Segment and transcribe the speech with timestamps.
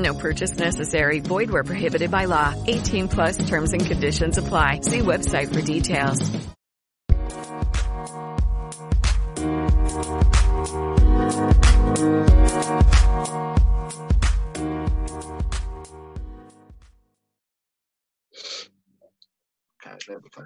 [0.00, 1.20] No purchase necessary.
[1.20, 2.54] Void where prohibited by law.
[2.66, 4.80] 18 plus terms and conditions apply.
[4.80, 6.30] See website for details.
[19.82, 20.44] Okay, there we go.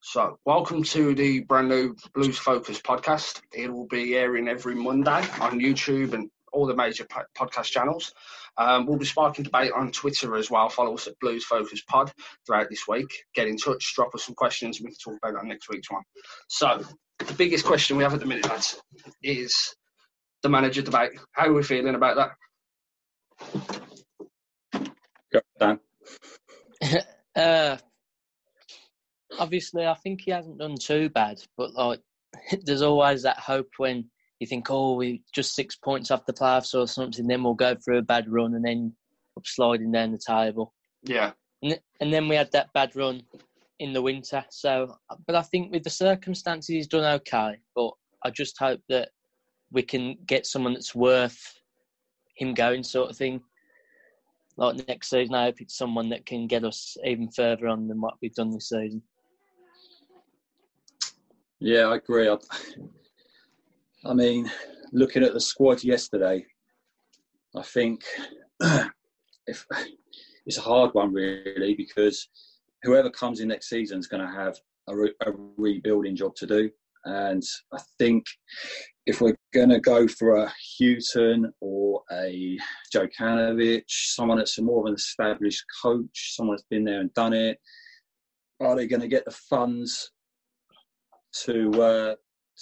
[0.00, 3.40] So, welcome to the brand new Blues Focus podcast.
[3.52, 5.10] It will be airing every Monday
[5.40, 8.12] on YouTube and all the major podcast channels.
[8.56, 10.68] Um, we'll be sparking debate on Twitter as well.
[10.68, 12.12] Follow us at Blues Focus Pod
[12.46, 13.12] throughout this week.
[13.34, 15.90] Get in touch, drop us some questions, and we can talk about that next week's
[15.90, 16.02] one.
[16.48, 16.82] So,
[17.18, 18.80] the biggest question we have at the minute, lads,
[19.22, 19.74] is
[20.42, 21.12] the manager debate.
[21.32, 22.30] How are we feeling about that?
[25.32, 25.80] Go, Dan.
[27.36, 27.76] uh,
[29.38, 32.00] obviously, I think he hasn't done too bad, but like,
[32.62, 34.10] there's always that hope when
[34.40, 37.76] you think, oh, we just six points off the playoffs or something, then we'll go
[37.76, 38.92] through a bad run and then
[39.36, 40.72] up sliding down the table.
[41.02, 43.22] Yeah, And, and then we had that bad run
[43.78, 44.44] in the winter.
[44.50, 44.96] So,
[45.26, 47.56] but I think with the circumstances, he's done okay.
[47.74, 47.90] But
[48.24, 49.10] I just hope that
[49.70, 51.38] we can get someone that's worth
[52.36, 53.40] him going, sort of thing.
[54.56, 58.00] Like next season, I hope it's someone that can get us even further on than
[58.00, 59.02] what we've done this season.
[61.58, 62.28] Yeah, I agree.
[62.28, 62.36] I,
[64.06, 64.50] I mean,
[64.92, 66.44] looking at the squad yesterday,
[67.56, 68.04] I think
[69.46, 69.66] if
[70.46, 72.28] it's a hard one really because
[72.82, 74.56] whoever comes in next season is going to have
[74.88, 76.70] a, re, a rebuilding job to do,
[77.06, 78.26] and I think
[79.06, 82.58] if we're going to go for a Hughton or a
[82.94, 87.58] Jokanovic, someone that's more of an established coach, someone that's been there and done it,
[88.60, 90.10] are they going to get the funds
[91.44, 92.14] to uh,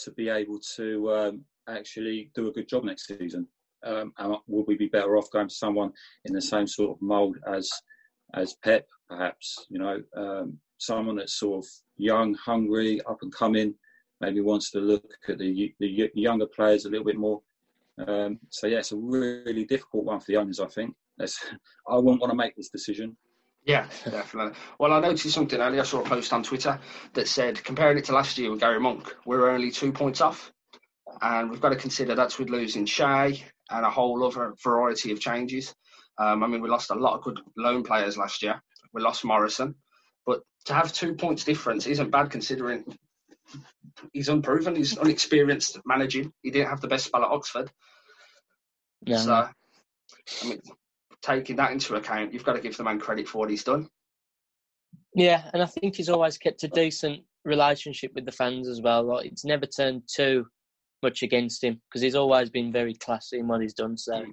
[0.04, 3.47] to be able to um, actually do a good job next season?
[3.84, 4.12] Um,
[4.47, 5.92] will we be better off going to someone
[6.25, 7.70] in the same sort of mould as
[8.34, 9.66] as Pep, perhaps?
[9.69, 13.75] You know, um, someone that's sort of young, hungry, up and coming,
[14.20, 17.41] maybe wants to look at the the younger players a little bit more.
[18.06, 20.60] Um, so yeah, it's a really difficult one for the owners.
[20.60, 20.94] I think.
[21.19, 21.38] That's,
[21.88, 23.16] I wouldn't want to make this decision.
[23.65, 24.59] Yeah, definitely.
[24.78, 25.83] Well, I noticed something earlier.
[25.83, 26.81] I saw a post on Twitter
[27.15, 30.53] that said, comparing it to last year with Gary Monk, we're only two points off.
[31.21, 35.21] And we've got to consider that's with losing Che and a whole other variety of
[35.21, 35.75] changes.
[36.19, 38.61] Um, I mean, we lost a lot of good loan players last year.
[38.93, 39.77] We lost Morrison.
[40.27, 42.84] But to have two points difference isn't bad considering
[44.12, 46.33] he's unproven, he's unexperienced managing.
[46.43, 47.71] He didn't have the best spell at Oxford.
[49.05, 49.19] Yeah.
[49.19, 50.61] So, I mean,
[51.22, 53.88] taking that into account, you've got to give the man credit for what he's done.
[55.15, 59.02] Yeah, and I think he's always kept a decent relationship with the fans as well.
[59.05, 60.46] Like it's never turned too
[61.02, 63.99] much against him because he's always been very classy in what he's done.
[63.99, 64.25] So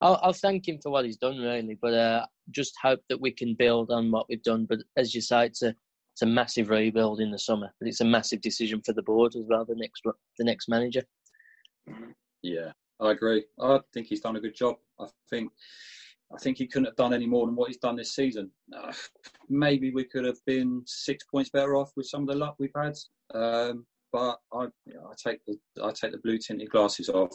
[0.00, 1.78] I'll, I'll thank him for what he's done, really.
[1.80, 4.66] But uh, just hope that we can build on what we've done.
[4.68, 5.74] But as you say, it's a
[6.14, 9.34] it's a massive rebuild in the summer, but it's a massive decision for the board
[9.34, 9.64] as well.
[9.64, 10.02] The next
[10.38, 11.02] the next manager.
[12.42, 13.44] Yeah, I agree.
[13.60, 14.76] I think he's done a good job.
[15.00, 15.50] I think
[16.32, 18.50] I think he couldn't have done any more than what he's done this season.
[18.76, 18.92] Uh,
[19.48, 22.70] maybe we could have been six points better off with some of the luck we've
[22.74, 22.94] had.
[23.34, 27.34] Um, but I, you know, I take the I take the blue tinted glasses off,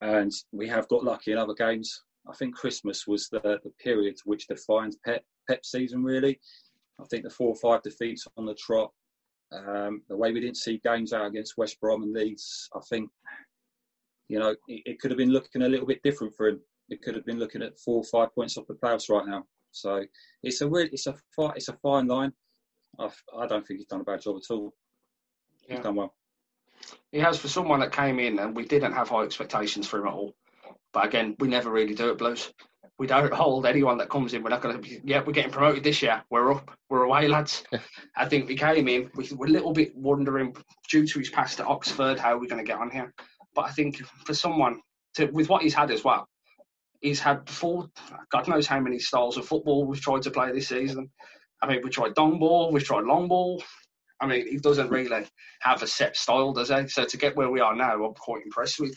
[0.00, 2.02] and we have got lucky in other games.
[2.28, 6.40] I think Christmas was the, the period which defines Pep Pep season really.
[7.00, 8.90] I think the four or five defeats on the trot,
[9.52, 13.10] um, the way we didn't see games out against West Brom and Leeds, I think,
[14.28, 16.60] you know, it, it, could have been looking a little bit different for him.
[16.88, 19.44] It could have been looking at four or five points off the playoffs right now.
[19.72, 20.02] So
[20.42, 21.14] it's a weird, it's a
[21.56, 22.32] it's a fine line.
[22.98, 24.72] I, I don't think he's done a bad job at all.
[25.66, 25.82] He's Yeah.
[25.82, 26.14] done well.
[27.12, 30.06] He has for someone that came in, and we didn't have high expectations for him
[30.08, 30.34] at all.
[30.92, 32.52] But again, we never really do it, Blues.
[32.98, 34.42] We don't hold anyone that comes in.
[34.42, 36.22] We're not going to be, yeah, we're getting promoted this year.
[36.30, 36.70] We're up.
[36.90, 37.64] We're away, lads.
[38.16, 40.54] I think we came in, we were a little bit wondering,
[40.90, 43.12] due to his past at Oxford, how are we're going to get on here.
[43.54, 43.96] But I think
[44.26, 44.80] for someone,
[45.14, 46.28] to, with what he's had as well,
[47.04, 47.90] he's had four,
[48.30, 51.10] God knows how many styles of football we've tried to play this season.
[51.62, 53.62] I mean, we tried long ball, we've tried long ball.
[54.20, 55.26] I mean, he doesn't really
[55.60, 56.88] have a set style, does he?
[56.88, 58.96] So to get where we are now, I'm quite impressed with.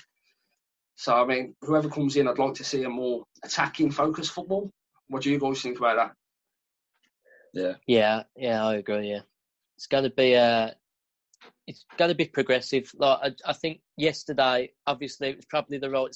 [0.96, 4.72] So I mean, whoever comes in, I'd like to see a more attacking focused football.
[5.10, 6.12] What do you guys think about that?
[7.54, 7.74] Yeah.
[7.88, 9.10] Yeah, yeah, I agree.
[9.10, 9.22] Yeah,
[9.76, 10.72] it's got to be uh
[11.68, 12.90] it's got to be progressive.
[12.98, 16.16] Like I, I think yesterday, obviously, it was probably the right.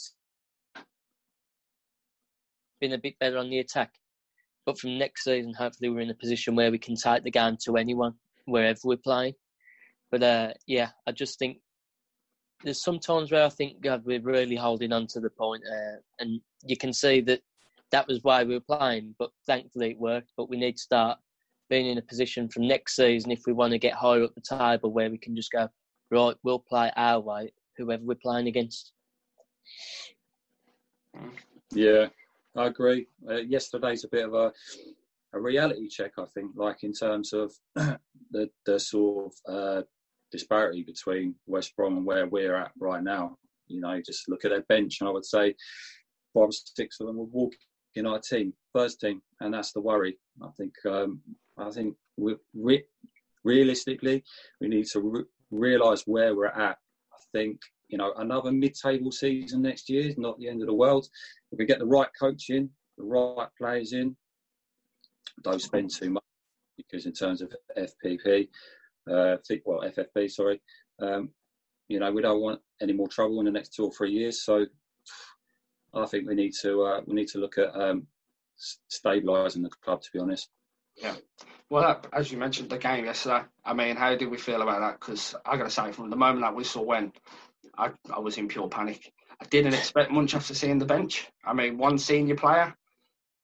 [2.82, 3.92] Been a bit better on the attack,
[4.66, 7.58] but from next season, hopefully, we're in a position where we can take the game
[7.64, 8.14] to anyone
[8.46, 9.34] wherever we're playing.
[10.10, 11.58] But uh, yeah, I just think
[12.64, 15.98] there's some times where I think God, we're really holding on to the point, uh,
[16.20, 17.42] and you can see that
[17.92, 19.16] that was why we were playing.
[19.20, 20.32] But thankfully, it worked.
[20.36, 21.20] But we need to start
[21.70, 24.42] being in a position from next season if we want to get higher up the
[24.42, 25.70] table where we can just go
[26.10, 26.36] right.
[26.44, 28.92] We'll play our way, whoever we're playing against.
[31.74, 32.08] Yeah,
[32.56, 33.08] I agree.
[33.30, 34.52] Uh, yesterday's a bit of a
[35.34, 39.82] a reality check, I think, like in terms of the the sort of uh,
[40.32, 43.38] disparity between West Brom and where we're at right now.
[43.68, 45.56] You know, just look at their bench, and I would say
[46.34, 47.54] five or six of them will walk
[47.96, 50.18] in our team, first team, and that's the worry.
[50.42, 51.22] I think um,
[51.58, 52.86] I think we re-
[53.44, 54.24] realistically
[54.60, 56.78] we need to re- realise where we're at.
[57.14, 57.60] I think
[57.92, 61.08] you know another mid-table season next year is not the end of the world
[61.52, 64.16] if we get the right coach in, the right players in,
[65.44, 66.24] don't spend too much
[66.78, 68.48] because in terms of FPP,
[69.10, 70.62] uh, well FFP, sorry,
[71.02, 71.30] um,
[71.88, 74.44] you know we don't want any more trouble in the next two or three years.
[74.44, 74.66] So
[75.94, 78.08] I think we need to uh, we need to look at um,
[78.90, 80.02] stabilising the club.
[80.02, 80.50] To be honest,
[80.96, 81.16] Yeah.
[81.70, 83.44] Well, as you mentioned, the game yesterday.
[83.64, 85.00] I mean, how did we feel about that?
[85.00, 87.16] Because I got to say, from the moment that whistle went,
[87.82, 89.12] I, I was in pure panic.
[89.42, 91.28] I didn't expect much after seeing the bench.
[91.44, 92.76] I mean, one senior player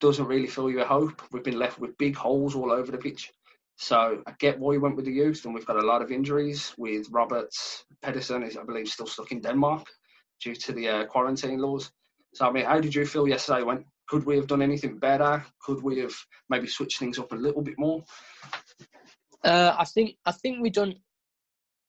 [0.00, 1.20] doesn't really fill you with hope.
[1.32, 3.32] We've been left with big holes all over the pitch.
[3.76, 6.12] So I get why you went with the youth, and we've got a lot of
[6.12, 7.84] injuries with Roberts.
[8.02, 9.86] Pedersen is, I believe, still stuck in Denmark
[10.42, 11.90] due to the uh, quarantine laws.
[12.34, 13.62] So, I mean, how did you feel yesterday?
[13.62, 15.44] When could we have done anything better?
[15.60, 16.14] Could we have
[16.48, 18.04] maybe switched things up a little bit more?
[19.44, 20.94] Uh, I think I think we done.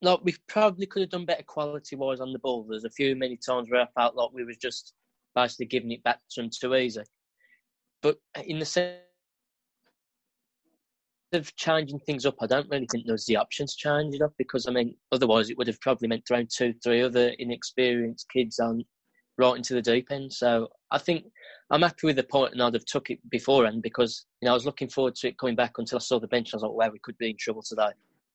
[0.01, 2.65] Like we probably could have done better quality wise on the ball.
[2.67, 4.93] There's a few many times where I felt like we was just
[5.35, 7.01] basically giving it back to them too easy.
[8.01, 8.99] But in the sense
[11.33, 14.33] of changing things up, I don't really think there's the option to change it up
[14.37, 18.59] because I mean, otherwise it would have probably meant throwing two, three other inexperienced kids
[18.59, 18.85] on
[19.37, 20.31] right into the deep end.
[20.31, 21.25] So I think
[21.71, 24.53] I'm happy with the point, and I'd have took it beforehand because you know I
[24.53, 26.53] was looking forward to it coming back until I saw the bench.
[26.53, 27.89] I was like, "Wow, we could be in trouble today."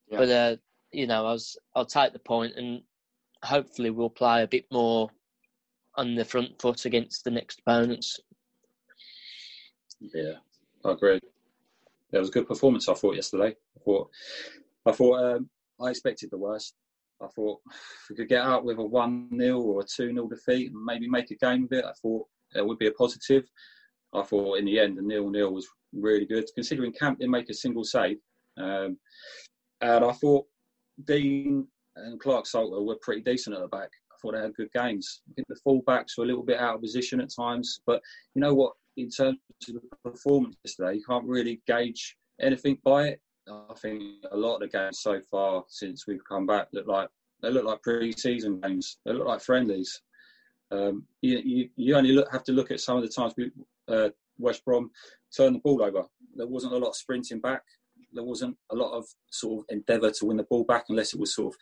[0.09, 0.19] Yeah.
[0.19, 0.57] But uh,
[0.95, 2.83] you know, I was I'll take the point, and
[3.43, 5.09] hopefully we'll play a bit more
[5.97, 8.19] on the front foot against the next opponents.
[10.01, 10.35] yeah,
[10.85, 11.21] I agree.
[12.13, 12.89] It was a good performance.
[12.89, 13.55] I thought yesterday.
[13.77, 14.11] I thought
[14.87, 16.75] I thought um, I expected the worst.
[17.23, 20.29] I thought if we could get out with a one 0 or a two 0
[20.29, 23.45] defeat and maybe make a game of it, I thought it would be a positive.
[24.13, 27.51] I thought in the end the nil nil was really good, considering Camp didn't make
[27.51, 28.19] a single save.
[28.57, 28.99] Um,
[29.81, 30.47] and I thought
[31.05, 33.91] Dean and Clarke-Salter were pretty decent at the back.
[34.13, 35.23] I thought they had good games.
[35.31, 38.01] I think the full-backs were a little bit out of position at times, but
[38.35, 38.73] you know what?
[38.97, 43.21] In terms of the performance yesterday, you can't really gauge anything by it.
[43.49, 47.09] I think a lot of the games so far since we've come back look like
[47.43, 48.99] they look like pre-season games.
[49.05, 50.01] They look like friendlies.
[50.71, 53.51] Um, you, you, you only look, have to look at some of the times we,
[53.89, 54.09] uh,
[54.39, 54.91] West Brom
[55.37, 56.05] turned the ball over.
[56.35, 57.63] There wasn't a lot of sprinting back.
[58.15, 61.21] There wasn't a lot of sort of endeavour to win the ball back unless it
[61.21, 61.59] was sort of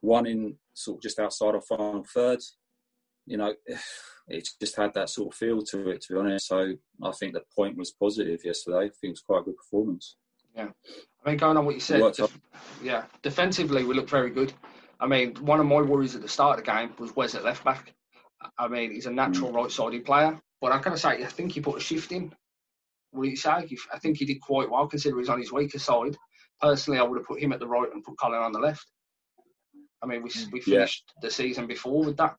[0.00, 2.40] one in sort of just outside of final third.
[3.26, 3.54] You know,
[4.28, 6.48] it just had that sort of feel to it, to be honest.
[6.48, 8.78] So I think the point was positive yesterday.
[8.78, 10.16] I think it was quite a good performance.
[10.54, 10.68] Yeah.
[11.24, 12.38] I mean, going on what you said, def-
[12.82, 14.52] yeah, defensively we look very good.
[14.98, 17.44] I mean, one of my worries at the start of the game was where's at
[17.44, 17.92] left back.
[18.58, 19.56] I mean, he's a natural mm.
[19.56, 22.32] right-sided player, but I gotta say, I think he put a shift in.
[23.12, 23.50] You say?
[23.50, 26.16] I think he did quite well considering he's on his weaker side.
[26.60, 28.86] Personally, I would have put him at the right and put Colin on the left.
[30.02, 31.20] I mean, we we finished yeah.
[31.22, 32.36] the season before with that.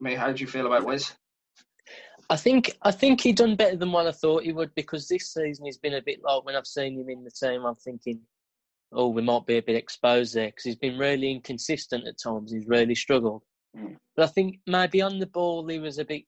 [0.00, 1.14] I mean, how do you feel about Wes?
[2.30, 5.32] I think I think he done better than what I thought he would because this
[5.32, 7.64] season he's been a bit like when I've seen him in the team.
[7.64, 8.20] I'm thinking,
[8.92, 12.52] oh, we might be a bit exposed there because he's been really inconsistent at times.
[12.52, 13.44] He's really struggled.
[13.76, 13.96] Mm.
[14.14, 16.24] But I think maybe on the ball he was a bit.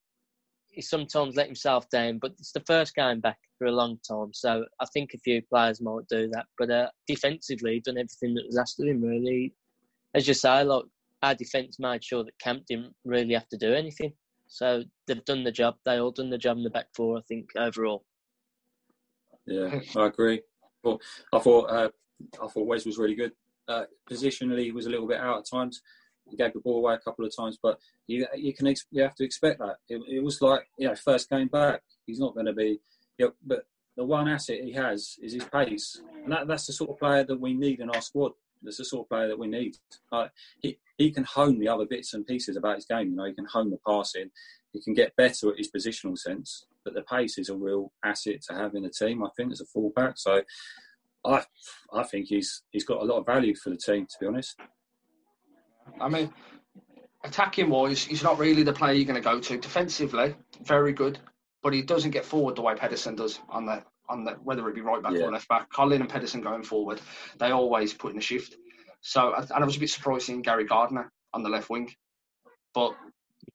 [0.71, 4.33] He sometimes let himself down, but it's the first game back for a long time,
[4.33, 6.47] so I think a few players might do that.
[6.59, 9.03] But uh, defensively, done everything that was asked of him.
[9.03, 9.53] Really,
[10.15, 10.85] as you say, like
[11.23, 14.13] our defence made sure that Camp didn't really have to do anything.
[14.47, 15.77] So they've done the job.
[15.85, 18.05] They all done the job in the back four, I think, overall.
[19.47, 20.43] Yeah, I agree.
[20.85, 21.89] I thought uh,
[22.43, 23.33] I thought Wes was really good.
[23.69, 25.81] Uh, positionally, he was a little bit out at times.
[26.37, 29.25] Gave the ball away a couple of times, but you you can you have to
[29.25, 29.77] expect that.
[29.89, 31.83] It, it was like you know first game back.
[32.07, 32.81] He's not going to be.
[33.19, 36.73] You know, but the one asset he has is his pace, and that, that's the
[36.73, 38.33] sort of player that we need in our squad.
[38.63, 39.77] That's the sort of player that we need.
[40.13, 40.29] Uh,
[40.61, 43.11] he he can hone the other bits and pieces about his game.
[43.11, 44.31] You know, he can hone the passing.
[44.73, 46.67] He can get better at his positional sense.
[46.85, 49.25] But the pace is a real asset to have in the team.
[49.25, 50.15] I think as a fullback.
[50.17, 50.43] So
[51.25, 51.45] I
[51.93, 54.07] I think he's he's got a lot of value for the team.
[54.07, 54.57] To be honest.
[56.01, 56.33] I mean,
[57.25, 59.59] attacking wise, he's not really the player you're going to go to.
[59.59, 61.19] Defensively, very good,
[61.63, 64.75] but he doesn't get forward the way Pedersen does on the on the whether it
[64.75, 65.23] be right back yeah.
[65.23, 65.73] or left back.
[65.73, 67.01] Colin and Pedersen going forward,
[67.39, 68.57] they always put in a shift.
[69.03, 71.91] So, and I was a bit surprised seeing Gary Gardner on the left wing,
[72.75, 72.95] but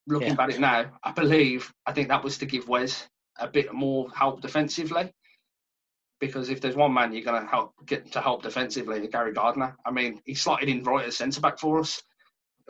[0.08, 0.44] looking yeah.
[0.44, 4.10] at it now, I believe I think that was to give Wes a bit more
[4.16, 5.12] help defensively.
[6.22, 9.76] Because if there's one man you're going to help get to help defensively, Gary Gardner.
[9.86, 12.02] I mean, he slotted in right as centre back for us.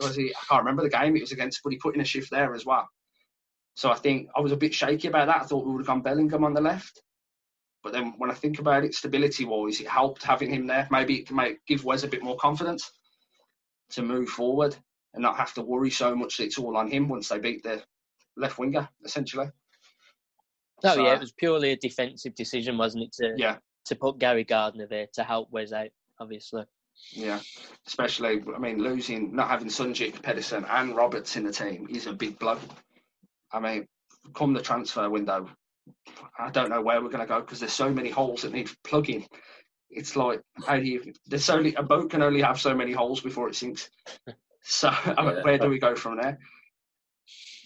[0.00, 0.30] Was he?
[0.30, 2.54] I can't remember the game it was against, but he put in a shift there
[2.54, 2.88] as well.
[3.74, 5.42] So I think I was a bit shaky about that.
[5.42, 7.02] I thought we would have gone Bellingham on the left.
[7.82, 10.88] But then when I think about it, stability wise, it helped having him there.
[10.90, 12.90] Maybe it can make, give Wes a bit more confidence
[13.90, 14.76] to move forward
[15.14, 17.62] and not have to worry so much that it's all on him once they beat
[17.62, 17.82] the
[18.36, 19.48] left winger, essentially.
[20.84, 23.12] Oh so, yeah, it was purely a defensive decision, wasn't it?
[23.14, 23.56] To yeah.
[23.86, 25.88] to put Gary Gardner there to help Wes out,
[26.20, 26.64] obviously.
[27.12, 27.40] Yeah,
[27.86, 32.12] especially I mean losing, not having Sunjic, Pedersen, and Roberts in the team is a
[32.12, 32.58] big blow.
[33.52, 33.86] I mean,
[34.34, 35.48] come the transfer window,
[36.38, 38.70] I don't know where we're going to go because there's so many holes that need
[38.84, 39.26] plugging.
[39.90, 41.12] It's like how do you?
[41.26, 43.88] There's only a boat can only have so many holes before it sinks.
[44.62, 45.42] So yeah.
[45.42, 46.38] where do we go from there?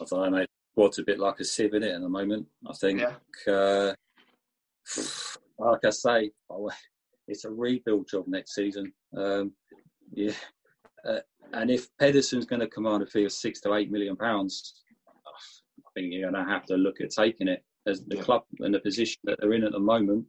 [0.01, 0.49] I don't know, mate.
[0.75, 2.47] What's a bit like a sieve in it at the moment.
[2.69, 3.01] I think.
[3.01, 3.53] Yeah.
[3.53, 3.95] Uh,
[5.59, 6.71] like I say, oh,
[7.31, 8.93] it's a rebuild job next season.
[9.17, 9.53] Um,
[10.13, 10.33] yeah,
[11.09, 11.21] uh,
[11.53, 14.83] and if Pedersen's going to command a fee of six to eight million pounds,
[15.17, 18.23] I think you're going to have to look at taking it as the yeah.
[18.23, 20.27] club and the position that they're in at the moment.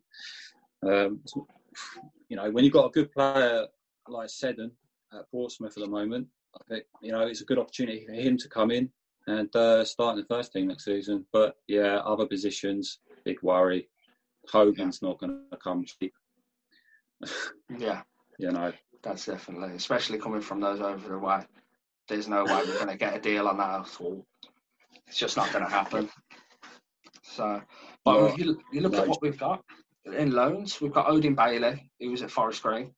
[0.83, 1.19] Um,
[2.29, 3.65] you know, when you've got a good player
[4.07, 4.71] like Seddon
[5.13, 8.37] at Portsmouth at the moment, I think you know it's a good opportunity for him
[8.37, 8.89] to come in
[9.27, 11.25] and uh, start in the first team next season.
[11.33, 13.89] But yeah, other positions, big worry.
[14.49, 15.09] Hogan's yeah.
[15.09, 16.13] not going to come cheap.
[17.77, 18.01] Yeah,
[18.39, 18.71] you know
[19.03, 21.41] that's definitely, especially coming from those over the way.
[22.07, 24.25] There's no way we're going to get a deal on that at all.
[25.07, 26.09] It's just not going to happen.
[27.23, 27.61] So,
[28.03, 29.63] but you, you look at what we've got
[30.05, 30.81] in loans.
[30.81, 32.93] We've got Odin Bailey, who was at Forest Green.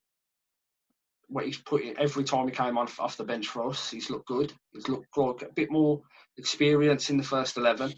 [1.27, 4.09] What he's put in, every time he came on off the bench for us, he's
[4.09, 4.51] looked good.
[4.71, 6.01] He's looked good, a bit more
[6.37, 7.93] experience in the first eleven,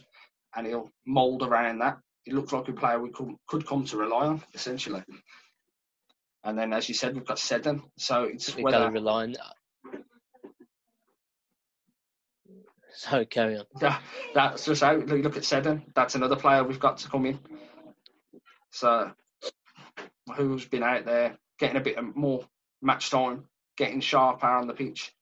[0.55, 1.97] and he'll mould around that.
[2.23, 5.03] He looks like a player we could, could come to rely on, essentially.
[6.45, 7.81] And then, as you said, we've got Seddon.
[7.97, 9.35] So it's we whether rely on
[12.93, 13.65] So carry on.
[13.81, 13.97] Yeah,
[14.33, 15.83] that's just how you look at Seddon.
[15.95, 17.39] That's another player we've got to come in.
[18.71, 19.11] So
[20.35, 22.45] who's been out there getting a bit more
[22.81, 25.13] match time, getting sharper on the pitch.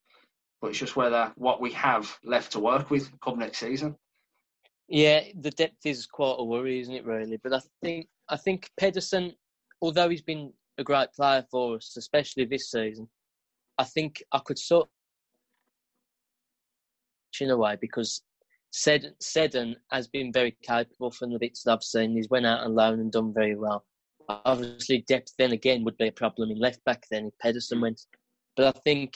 [0.62, 3.96] But it's just whether what we have left to work with come next season.
[4.89, 7.06] Yeah, the depth is quite a worry, isn't it?
[7.06, 9.34] Really, but I think I think Pedersen,
[9.82, 13.08] although he's been a great player for us, especially this season,
[13.77, 14.89] I think I could sort
[17.42, 18.22] in a way because
[18.72, 22.15] Seddon, Seddon has been very capable from the bits that I've seen.
[22.15, 23.86] He's went out on loan and done very well.
[24.30, 28.01] Obviously, depth then again would be a problem in left back then if Pedersen went.
[28.56, 29.13] But I think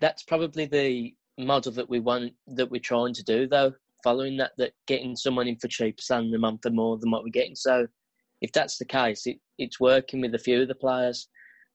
[0.00, 3.72] that's probably the model that we want that we're trying to do though.
[4.04, 7.24] Following that, that getting someone in for cheap, selling them on for more than what
[7.24, 7.56] we're getting.
[7.56, 7.86] So,
[8.40, 11.28] if that's the case, it, it's working with a few of the players.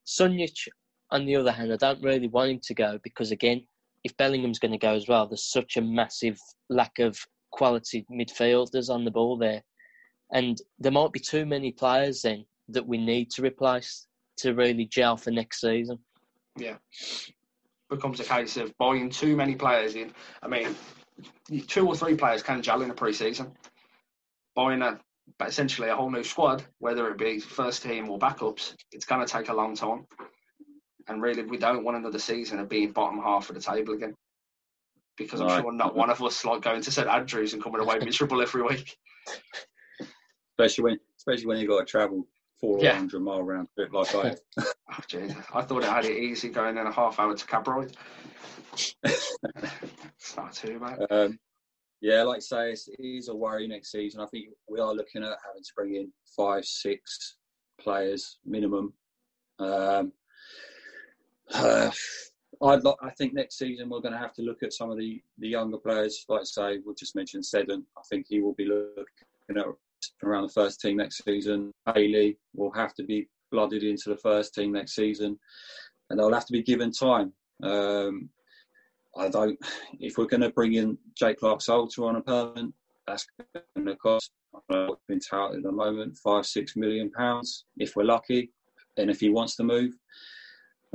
[0.05, 0.67] Sunjic,
[1.11, 3.65] on the other hand, I don't really want him to go because again,
[4.03, 6.39] if Bellingham's going to go as well, there's such a massive
[6.69, 7.19] lack of
[7.51, 9.63] quality midfielders on the ball there.
[10.33, 14.85] and there might be too many players then that we need to replace to really
[14.85, 15.99] gel for next season.
[16.57, 16.77] Yeah.
[17.89, 20.13] Becomes a case of buying too many players in.
[20.41, 20.75] I mean,
[21.67, 23.51] two or three players can gel in a pre-season.
[24.55, 24.99] Buying a
[25.37, 29.25] but essentially a whole new squad, whether it be first team or backups, it's going
[29.25, 30.05] to take a long time.
[31.07, 34.13] And really, we don't want another season of being bottom half of the table again.
[35.17, 35.61] Because I'm Right.
[35.61, 38.63] sure not one of us like going to St Andrews and coming away miserable every
[38.63, 38.97] week.
[40.59, 42.27] Especially when, especially when you've got to travel
[42.59, 42.95] four Yeah.
[42.95, 44.35] hundred mile round trip like I.
[44.93, 45.37] Oh, Jesus.
[45.53, 47.95] I thought it had it easy going in a half hour to cab ride.
[49.05, 51.05] it's not too bad.
[51.09, 51.39] Um,
[52.01, 54.21] yeah, like I say, it's, a worry next season.
[54.21, 57.37] I think we are looking at having to bring in five, six
[57.79, 58.93] players minimum.
[59.59, 60.11] Um,
[61.53, 61.91] uh,
[62.63, 65.21] I'd I think next season we're going to have to look at some of the,
[65.39, 66.25] the younger players.
[66.29, 67.85] Like I say, we'll just mentioned Seddon.
[67.97, 69.05] I think he will be looking
[69.57, 69.65] at
[70.23, 71.71] around the first team next season.
[71.95, 75.39] Haley will have to be blooded into the first team next season,
[76.09, 77.33] and they'll have to be given time.
[77.63, 78.29] Um,
[79.17, 79.57] I don't.
[79.99, 82.73] If we're going to bring in Jake Clarke-Salter on a permanent,
[83.07, 83.27] that's
[83.75, 84.31] going to cost.
[84.55, 88.03] I don't know what's been touted at the moment, five six million pounds if we're
[88.03, 88.51] lucky,
[88.97, 89.93] and if he wants to move,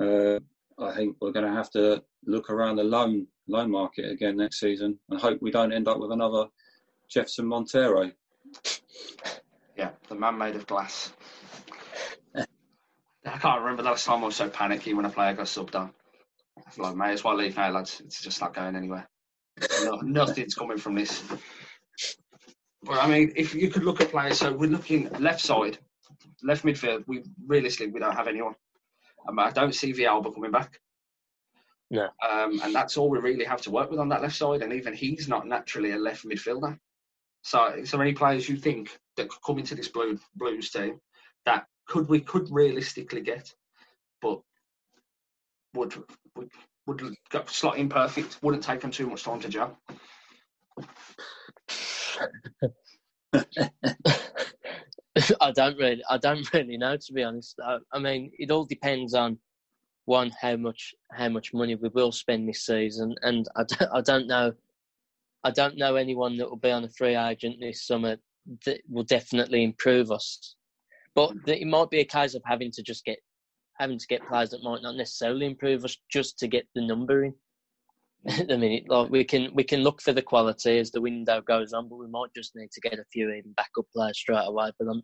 [0.00, 0.38] uh,
[0.78, 4.60] I think we're going to have to look around the loan loan market again next
[4.60, 6.46] season, and hope we don't end up with another
[7.08, 8.10] Jefferson Montero.
[9.76, 11.12] Yeah, the man made of glass.
[12.34, 15.74] I can't remember the last time I was so panicky when a player got subbed
[15.74, 15.92] on.
[16.58, 18.00] I like, may as well leave now, lads.
[18.04, 19.08] It's just not going anywhere.
[19.82, 21.22] No, nothing's coming from this.
[22.82, 25.78] But I mean, if you could look at players, so we're looking left side,
[26.42, 27.04] left midfield.
[27.06, 28.54] We realistically we don't have anyone.
[29.28, 30.80] Um, I don't see Villalba coming back.
[31.90, 32.08] No.
[32.28, 34.62] Um, and that's all we really have to work with on that left side.
[34.62, 36.78] And even he's not naturally a left midfielder.
[37.42, 41.00] So, is there any players you think that could come into this blue Blues team
[41.44, 43.52] that could we could realistically get,
[44.20, 44.40] but
[45.74, 45.94] would
[46.36, 46.50] would
[46.86, 48.38] would go slot in perfect?
[48.42, 49.78] Wouldn't take them too much time to gel.
[55.40, 57.58] I don't really, I don't really know to be honest.
[57.64, 59.38] I, I mean, it all depends on
[60.04, 64.00] one how much how much money we will spend this season, and I don't, I
[64.00, 64.52] don't know,
[65.44, 68.16] I don't know anyone that will be on a free agent this summer
[68.64, 70.54] that will definitely improve us.
[71.14, 73.18] But it might be a case of having to just get
[73.78, 77.24] having to get players that might not necessarily improve us just to get the number
[77.24, 77.34] in.
[78.50, 81.72] I mean, like we can we can look for the quality as the window goes
[81.72, 84.70] on, but we might just need to get a few even backup players straight away.
[84.78, 85.02] But um,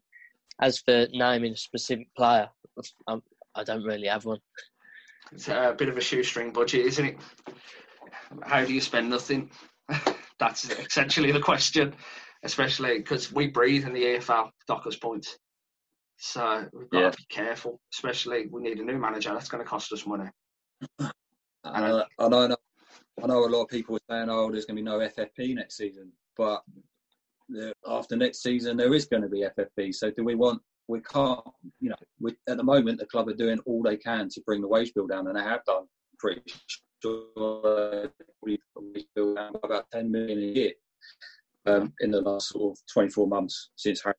[0.60, 2.48] as for naming a specific player,
[3.06, 3.18] I,
[3.54, 4.38] I don't really have one.
[5.32, 7.16] It's a bit of a shoestring budget, isn't it?
[8.42, 9.50] How do you spend nothing?
[10.38, 11.94] That's essentially the question,
[12.42, 15.38] especially because we breathe in the AFL, Dockers points.
[16.24, 17.10] So we've got Yeah.
[17.10, 19.30] to be careful, especially we need a new manager.
[19.30, 20.30] That's going to cost us money.
[21.00, 21.14] And
[21.64, 22.56] I, I know,
[23.20, 25.56] I know a lot of people are saying, "Oh, there's going to be no FFP
[25.56, 26.62] next season," but
[27.48, 29.92] the, after next season, there is going to be FFP.
[29.96, 30.62] So, do we want?
[30.86, 31.40] We can't,
[31.80, 31.96] you know.
[32.20, 34.92] We, at the moment, the club are doing all they can to bring the wage
[34.94, 35.86] bill down, and they have done
[36.20, 36.42] pretty
[37.02, 38.60] sure wage
[39.16, 40.72] bill down by about ten million a year
[41.66, 44.14] um, in the last sort of 24 months since Harry.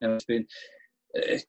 [0.00, 0.44] And it's been.
[1.26, 1.40] Eh,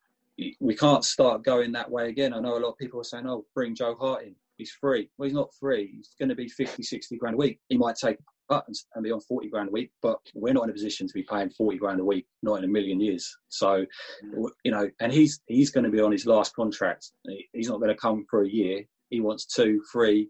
[0.59, 2.33] we can't start going that way again.
[2.33, 4.35] I know a lot of people are saying, "Oh, bring Joe Hart in.
[4.57, 5.91] He's free." Well, he's not free.
[5.95, 7.59] He's going to be 50, 60 grand a week.
[7.69, 10.69] He might take buttons and be on 40 grand a week, but we're not in
[10.71, 13.37] a position to be paying 40 grand a week, not in a million years.
[13.49, 13.85] So,
[14.63, 17.11] you know, and he's he's going to be on his last contract.
[17.53, 18.83] He's not going to come for a year.
[19.09, 20.29] He wants two, three,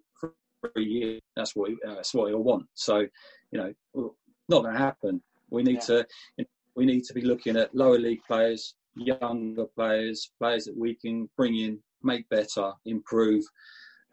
[0.73, 1.21] three years.
[1.35, 2.65] That's what he, uh, that's what he'll want.
[2.73, 3.05] So,
[3.51, 3.73] you know,
[4.49, 5.21] not going to happen.
[5.49, 6.03] We need Yeah.
[6.37, 10.93] to we need to be looking at lower league players, younger players, players that we
[10.95, 13.43] can bring in, make better, improve,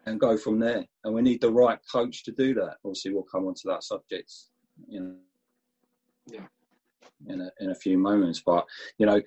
[0.05, 0.85] and go from there.
[1.03, 2.77] And we need the right coach to do that.
[2.85, 4.31] Obviously, we'll come on to that subject,
[4.87, 5.15] you know,
[6.31, 6.47] Yeah.
[7.27, 8.41] in a, in a few moments.
[8.45, 8.65] But
[8.97, 9.21] you know,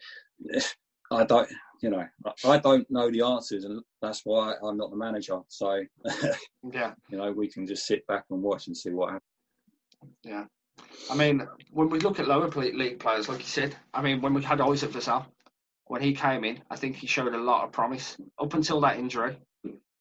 [1.13, 1.49] I don't,
[1.83, 2.07] you know,
[2.47, 5.41] I don't know the answers, and that's why I'm not the manager.
[5.49, 5.83] So,
[6.73, 9.23] Yeah, you know, we can just sit back and watch and see what happens.
[10.23, 10.45] yeah.
[11.11, 14.33] I mean, when we look at lower league players, like you said, I mean, when
[14.35, 15.27] we had Isaac Vassell,
[15.91, 18.17] when he came in, I think he showed a lot of promise.
[18.41, 19.37] Up until that injury,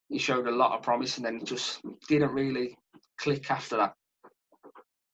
[0.08, 2.78] he showed a lot of promise, and then just didn't really
[3.18, 3.96] click after that.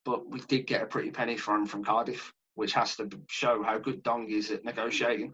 [0.04, 3.64] But we did get a pretty penny for him from Cardiff, which has to show
[3.64, 5.34] how good Dong is at negotiating.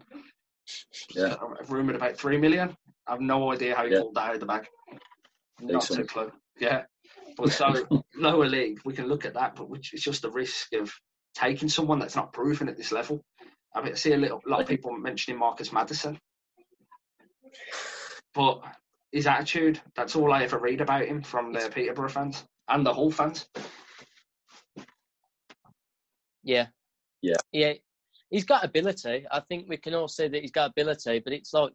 [1.12, 1.34] Yeah.
[1.60, 2.76] I've rumoured about three million.
[3.08, 3.98] I have no idea how he Yeah.
[4.02, 4.68] pulled that out of the bag.
[5.60, 6.08] Not a Decent.
[6.08, 6.30] clue.
[6.60, 6.84] Yeah.
[7.36, 7.66] But so
[8.14, 10.94] lower league, we can look at that, but it's just the risk of
[11.34, 13.24] taking someone that's not proven at this level.
[13.74, 16.18] I mean, see a little, lot of people mentioning Marcus Maddison,
[18.34, 18.60] but
[19.12, 22.92] his attitude, that's all I ever read about him from the Peterborough fans and the
[22.92, 23.48] Hull fans.
[26.42, 26.66] Yeah.
[27.20, 27.36] Yeah.
[27.52, 27.74] Yeah.
[28.30, 29.26] He's got ability.
[29.30, 31.72] I think we can all say that he's got ability, but it's like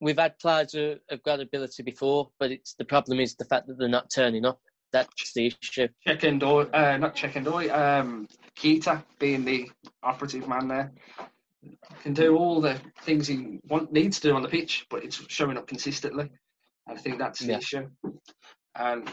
[0.00, 3.66] we've had players who have got ability before, but it's the problem is the fact
[3.66, 4.60] that they're not turning up.
[4.94, 5.88] That's the issue.
[6.06, 9.68] Checkendoy, uh, not Checkendoy, um, Keita being the
[10.04, 10.92] operative man there.
[12.02, 15.20] Can do all the things he want, needs to do on the pitch, but it's
[15.28, 16.30] showing up consistently.
[16.86, 17.58] I think that's the Yeah.
[17.58, 17.90] issue.
[18.76, 19.10] And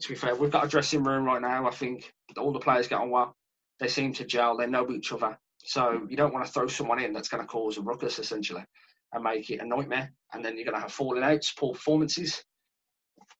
[0.00, 1.66] to be fair, we've got a dressing room right now.
[1.66, 3.34] I think all the players get on well.
[3.78, 4.58] They seem to gel.
[4.58, 5.38] They know each other.
[5.64, 8.64] So you don't want to throw someone in that's going to cause a ruckus essentially
[9.12, 10.12] and make it a nightmare.
[10.34, 12.44] And then you're going to have falling outs, poor performances.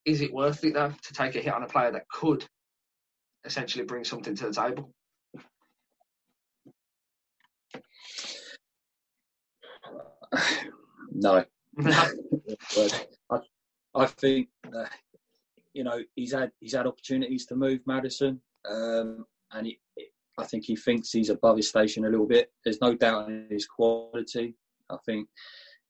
[0.05, 2.45] Is it worth it though to take a hit on a player that could
[3.45, 4.93] essentially bring something to the table?
[11.13, 11.45] no,
[13.31, 13.41] I,
[13.95, 14.87] I think uh,
[15.75, 19.79] you know he's had he's had opportunities to move Maddison, um, and he,
[20.39, 22.51] I think he thinks he's above his station a little bit.
[22.65, 24.57] There's no doubt in his quality.
[24.91, 25.29] I think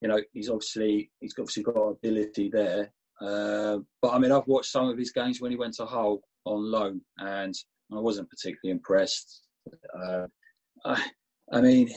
[0.01, 2.93] you know he's obviously he's obviously got ability there.
[3.23, 6.21] Uh, but I mean, I've watched some of his games when he went to Hull
[6.45, 7.55] on loan, and
[7.93, 9.43] I wasn't particularly impressed.
[9.97, 10.27] Uh,
[10.85, 11.05] I,
[11.53, 11.91] I mean,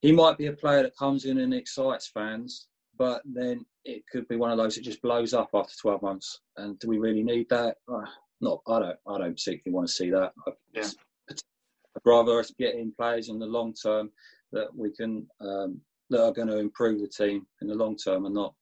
[0.00, 2.66] he might be a player that comes in and excites fans,
[2.98, 6.40] but then it could be one of those that just blows up after 12 months.
[6.56, 7.76] And do we really need that?
[7.92, 8.04] Uh,
[8.40, 8.98] not, I don't.
[9.06, 10.32] I don't particularly want to see that.
[10.74, 10.88] Yeah.
[11.30, 14.10] I'd rather us get in players in the long term
[14.52, 18.26] that we can um, that are going to improve the team in the long term
[18.26, 18.54] and not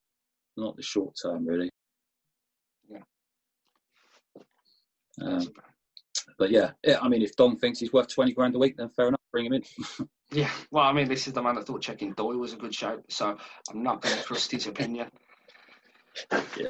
[0.56, 1.70] not the short term, really.
[2.90, 2.98] Yeah.
[5.22, 5.46] Um,
[6.38, 8.88] but yeah, yeah, I mean, if Don thinks he's worth 20 grand a week, then
[8.90, 9.64] fair enough, bring him in.
[10.32, 12.72] Yeah, well, I mean, this is the man that thought checking Doyle was a good
[12.72, 13.36] shout, so
[13.68, 15.08] I'm not going to trust his opinion.
[16.56, 16.68] yeah,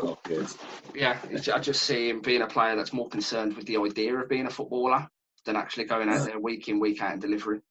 [0.00, 0.46] not good.
[0.94, 1.18] Yeah,
[1.52, 4.46] I just see him being a player that's more concerned with the idea of being
[4.46, 5.08] a footballer
[5.44, 7.62] than actually going out there week in, week out and delivering.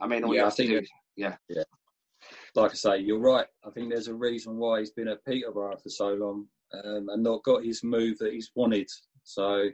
[0.00, 1.36] I mean, all you Yeah, I have to think yeah.
[1.50, 1.66] it-
[2.54, 3.46] like I say, you're right.
[3.66, 7.22] I think there's a reason why he's been at Peterborough for so long um, and
[7.22, 8.88] not got his move that he's wanted.
[9.24, 9.68] So,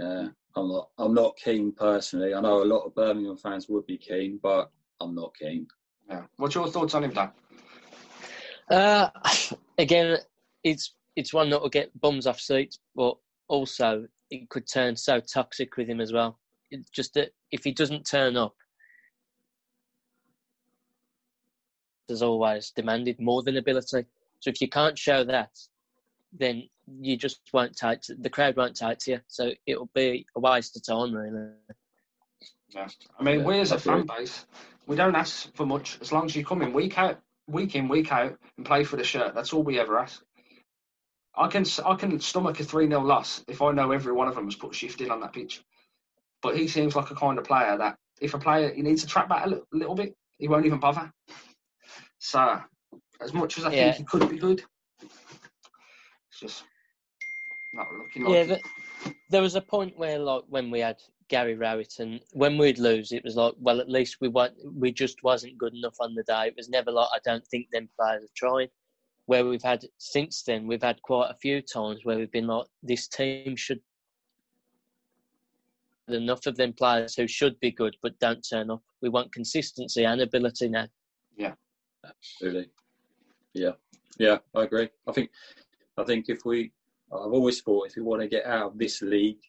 [0.00, 0.88] uh, I'm not.
[0.98, 2.34] I'm not keen personally.
[2.34, 5.66] I know a lot of Birmingham fans would be keen, but I'm not keen.
[6.08, 6.22] yeah.
[6.36, 7.30] What's your thoughts on him, Dan?
[8.70, 9.08] Uh,
[9.78, 10.18] again,
[10.64, 13.16] it's it's one that will get bums off seats, but
[13.48, 16.38] also it could turn so toxic with him as well.
[16.70, 18.54] It's just that if he doesn't turn up,
[22.06, 24.04] there's always demanded more than ability.
[24.40, 25.50] So if you can't show that,
[26.32, 26.68] then
[27.00, 29.20] you just won't take to, the crowd won't take to you.
[29.28, 31.50] So it'll be a waste of time, really.
[32.70, 32.88] Yeah.
[33.18, 34.46] I mean, Yeah, we as a fan base,
[34.86, 37.88] we don't ask for much as long as you come in week out, week in,
[37.88, 39.34] week out, and play for the shirt.
[39.34, 40.22] That's all we ever ask.
[41.36, 44.34] I can I can stomach a three 0 loss if I know every one of
[44.34, 45.62] them has put shift in on that pitch.
[46.42, 49.08] But he seems like a kind of player that if a player he needs to
[49.08, 51.12] track back a little, little bit, he won't even bother.
[52.18, 52.60] So,
[53.20, 53.92] as much as I Yeah.
[53.92, 54.66] think he could be good, it's
[56.40, 56.64] just
[57.72, 58.62] not looking like Yeah, it.
[59.04, 60.96] but there was a point where, like, when we had
[61.28, 64.90] Gary Rowett, and when we'd lose, it was like, well, at least we weren't, we
[64.90, 66.48] just wasn't good enough on the day.
[66.48, 68.68] It was never like, I don't think them players are trying.
[69.26, 72.66] Where we've had since then, we've had quite a few times where we've been like,
[72.82, 73.80] this team should
[76.08, 78.82] enough of them players who should be good but don't turn up.
[79.00, 80.88] We want consistency and ability now.
[81.36, 81.52] Yeah,
[82.04, 82.70] absolutely.
[83.54, 83.72] Yeah,
[84.18, 84.88] yeah, I agree.
[85.06, 85.30] I think,
[86.00, 86.72] I think if we,
[87.12, 89.40] I've always thought if we want to get out of this league,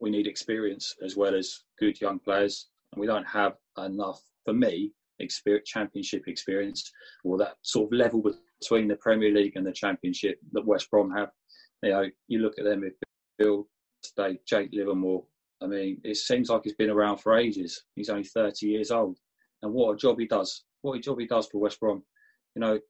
[0.00, 4.52] we need experience as well as good young players, and we don't have enough for
[4.52, 4.92] me.
[5.18, 6.90] Experience, championship experience,
[7.24, 8.22] or that sort of level
[8.60, 11.30] between the Premier League and the Championship that West Brom have.
[11.82, 12.82] You know, you look at them,
[13.38, 13.68] Bill,
[14.02, 15.24] State, Jake Livermore.
[15.62, 17.84] I mean, it seems like he's been around for ages.
[17.94, 19.18] He's only 30 years old,
[19.62, 20.64] and what a job he does!
[20.80, 22.02] What a job he does for West Brom.
[22.56, 22.80] You know,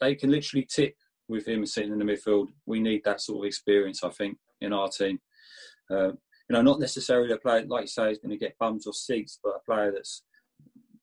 [0.00, 0.96] they can literally tick
[1.32, 2.48] with him sitting in the midfield.
[2.66, 5.18] We need that sort of experience, I think, in our team.
[5.90, 6.12] Uh,
[6.48, 8.92] you know, not necessarily a player like you say is going to get bums or
[8.92, 10.22] seats, but a player that's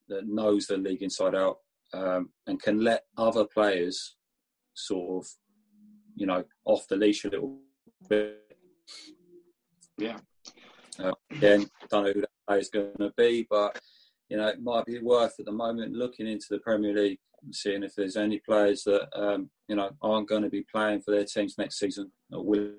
[0.07, 1.57] that knows the league inside out
[1.93, 4.15] um, and can let other players
[4.73, 5.29] sort of,
[6.15, 7.59] you know, off the leash a little
[8.07, 8.37] bit.
[9.97, 10.17] Yeah.
[10.97, 13.79] Uh, again, don't know who that player's going to be, but
[14.29, 17.19] you know, it might be worth at the moment looking into the Premier League
[17.51, 21.11] seeing if there's any players that um, you know aren't going to be playing for
[21.11, 22.71] their teams next season or will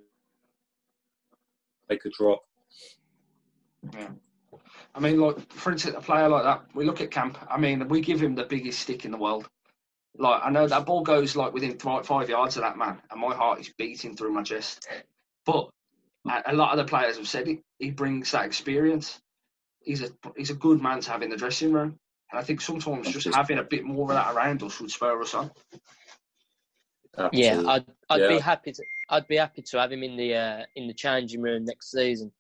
[1.91, 2.43] they could drop.
[3.93, 4.09] Yeah.
[4.95, 7.39] I mean, like for instance, a player like that, we look at Camp.
[7.49, 9.49] I mean, we give him the biggest stick in the world.
[10.17, 13.35] Like I know that ball goes like within five, yards of that man, and my
[13.35, 14.89] heart is beating through my chest.
[15.45, 15.71] But
[16.29, 17.61] a, a lot of the players have said it.
[17.79, 19.21] He brings that experience.
[19.83, 21.99] He's a he's a good man to have in the dressing room,
[22.31, 25.21] and I think sometimes just having a bit more of that around us would spur
[25.21, 25.51] us on.
[27.19, 27.65] Absolutely.
[27.65, 30.65] Yeah, I'd I'd be happy to I'd be happy to have him in the uh,
[30.77, 32.33] in the changing room next season.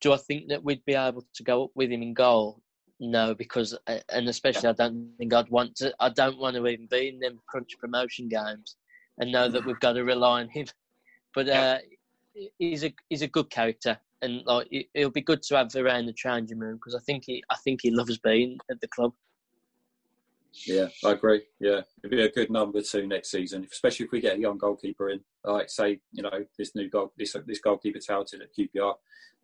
[0.00, 2.60] Do I think that we'd be able to go up with him in goal?
[3.00, 5.94] No, because uh, and especially I don't think I'd want to.
[5.98, 8.76] I don't want to even be in them crunch promotion games
[9.18, 10.66] and know that we've got to rely on him.
[11.34, 11.78] But uh,
[12.58, 16.06] he's a he's a good character, and like it, it'll be good to have around
[16.06, 19.12] the changing room because I think he I think he loves being at the club.
[20.66, 21.42] Yeah, I agree.
[21.60, 24.58] Yeah, it'd be a good number two next season, especially if we get a young
[24.58, 25.20] goalkeeper in.
[25.44, 28.94] Like say, you know, this new goal, this this goalkeeper touted at QPR,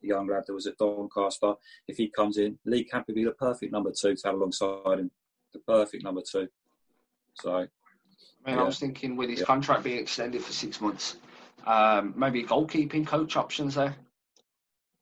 [0.00, 1.54] the young lad that was at Doncaster.
[1.88, 4.98] If he comes in, Lee Camp would be the perfect number two to have alongside
[4.98, 5.10] him.
[5.52, 6.48] The perfect number two.
[7.34, 7.54] So
[8.46, 9.46] I mean, I was thinking with his Yeah.
[9.46, 11.16] contract being extended for six months,
[11.66, 13.96] um, maybe goalkeeping coach options there.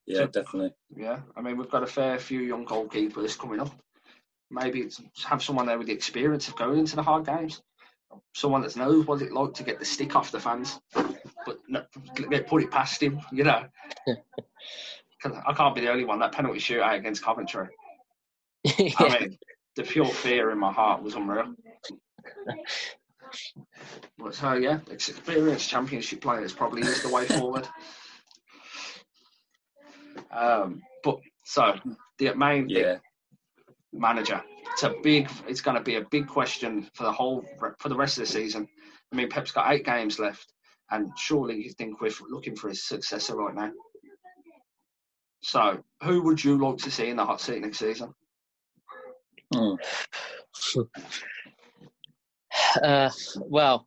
[0.06, 0.74] yeah, So- definitely.
[0.94, 3.70] Yeah, I mean, we've got a fair few young goalkeepers coming up.
[4.52, 4.88] Maybe
[5.24, 7.62] have someone there with the experience of going into the hard games.
[8.34, 10.78] Someone that knows what it's like to get the stick off the fans,
[11.46, 11.58] but
[12.30, 13.64] get put it past him, you know.
[15.24, 16.18] I can't be the only one.
[16.18, 17.68] That penalty shootout against Coventry.
[18.64, 18.90] yeah.
[18.98, 19.38] I mean,
[19.76, 21.54] the pure fear in my heart was unreal.
[24.18, 27.66] But so yeah, experienced championship players probably is the way forward.
[30.30, 31.74] Um, but so
[32.18, 32.98] the main thing, Yeah,
[33.92, 34.42] manager.
[34.72, 35.30] It's a big.
[35.46, 37.44] It's going to be a big question for the whole
[37.78, 38.68] for the rest of the season.
[39.12, 40.52] I mean, Pep's got eight games left,
[40.90, 43.70] and surely you think we're looking for his successor right now.
[45.42, 48.14] So, who would you like to see in the hot seat next season?
[49.52, 49.74] Hmm.
[52.82, 53.86] Uh, well,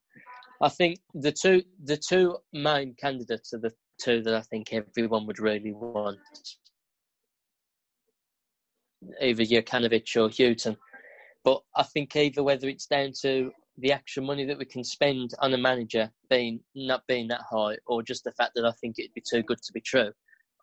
[0.61, 5.27] I think the two the two main candidates are the two that I think everyone
[5.27, 6.17] would really want.
[9.21, 10.77] Either Jokanovic or Hughton.
[11.43, 15.31] But I think either whether it's down to the extra money that we can spend
[15.39, 18.95] on a manager being not being that high, or just the fact that I think
[18.97, 20.11] it'd be too good to be true.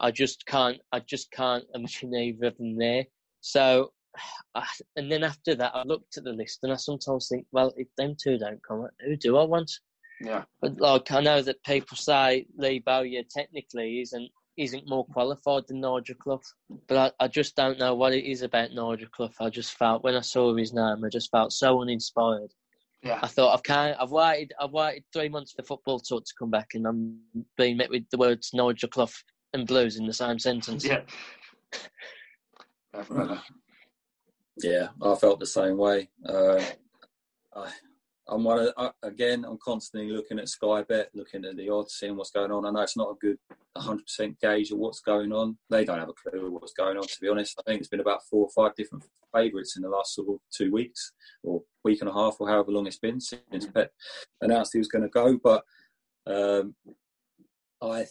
[0.01, 0.79] I just can't.
[0.93, 3.05] I just can't imagine either of them there.
[3.41, 3.93] So
[4.55, 7.73] I, and then after that, I looked at the list and I sometimes think, well,
[7.77, 9.71] if them two don't come, who do I want?
[10.21, 15.65] Yeah, But like, I know that people say Lee Bowyer technically isn't isn't more qualified
[15.69, 16.41] than Nigel Clough,
[16.87, 19.31] but I, I just don't know what it is about Nigel Clough.
[19.41, 22.53] I just felt when I saw his name, I just felt so uninspired.
[23.03, 26.35] yeah, I thought I've kind I've waited I've waited three months for football talk to
[26.39, 27.19] come back, and I'm
[27.57, 29.09] being met with the words Nigel Clough
[29.55, 30.85] and Blues in the same sentence.
[30.85, 31.01] yeah.
[34.59, 36.11] Yeah, I felt the same way.
[36.27, 36.63] Uh,
[37.57, 37.71] I,
[38.33, 39.45] I'm one of, again.
[39.47, 42.65] I'm constantly looking at Sky Bet, looking at the odds, seeing what's going on.
[42.65, 43.37] I know it's not a good
[43.77, 45.59] 100% gauge of what's going on.
[45.69, 47.61] They don't have a clue what's going on, to be honest.
[47.61, 50.37] I think it's been about four or five different favourites in the last sort of
[50.51, 53.91] two weeks or week and a half, or however long it's been since Pep
[54.41, 55.39] announced he was going to go.
[55.43, 55.63] But
[56.27, 56.75] um,
[57.83, 58.07] I,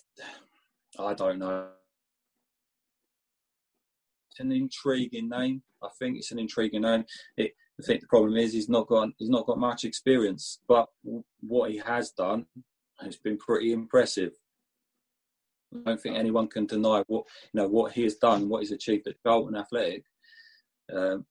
[1.00, 1.68] I don't know.
[4.30, 5.64] It's an intriguing name.
[5.82, 7.06] I think it's an intriguing name.
[7.38, 10.88] It, I think the problem is he's not got he's not got much experience, but
[11.42, 12.46] what he has done
[13.00, 14.34] has been pretty impressive.
[15.74, 18.72] I don't think anyone can deny what you know what he has done, what he's
[18.72, 20.04] achieved at Charlton Athletic.
[20.94, 21.26] Um,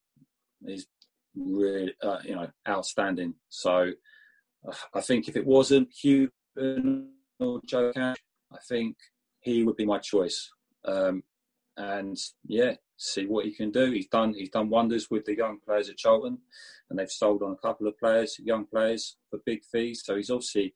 [0.67, 0.87] is
[1.37, 3.35] really uh, you know outstanding.
[3.49, 3.93] So
[4.69, 6.31] uh, I think if it wasn't Hugh
[7.39, 8.17] or Joe Cash,
[8.53, 8.97] I think
[9.41, 10.51] he would be my choice.
[10.85, 11.23] Um,
[11.77, 13.91] and yeah, see what he can do.
[13.91, 16.39] He's done he's done wonders with the young players at Charlton,
[16.89, 20.03] and they've sold on a couple of players, young players, for big fees.
[20.05, 20.75] So he's obviously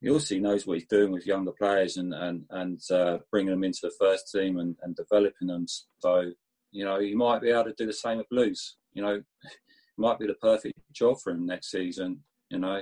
[0.00, 3.64] he obviously knows what he's doing with younger players and and and uh, bringing them
[3.64, 5.66] into the first team and, and developing them.
[5.98, 6.32] So
[6.72, 8.76] you know he might be able to do the same at Blues.
[8.94, 9.22] You know,
[9.98, 12.22] might be the perfect job for him next season.
[12.50, 12.80] You know,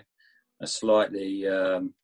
[0.60, 1.48] a slightly.
[1.48, 1.94] Um,